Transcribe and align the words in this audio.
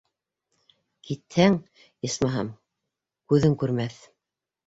Китһәң, 1.09 1.57
исмаһам, 2.09 2.49
күҙең 3.33 3.59
күрмәҫ. 3.65 4.01